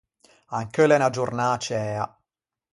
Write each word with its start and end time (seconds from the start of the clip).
Ancheu 0.57 0.85
l’é 0.87 0.97
unna 0.97 1.13
giornâ 1.15 1.47
ciæa. 1.63 2.05